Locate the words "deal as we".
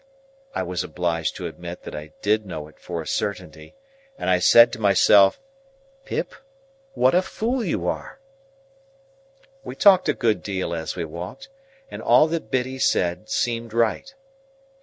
10.41-11.05